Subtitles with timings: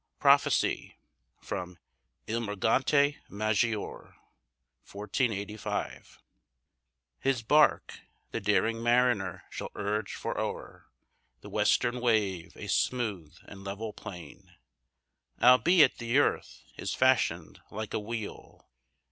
[0.19, 0.97] PROPHECY
[1.41, 1.77] From
[2.25, 4.15] "Il Morgante Maggiore"
[4.91, 6.17] 1485
[7.19, 7.99] His bark
[8.31, 10.87] The daring mariner shall urge far o'er
[11.41, 14.55] The Western wave, a smooth and level plain.
[15.39, 18.67] Albeit the earth is fashioned like a wheel.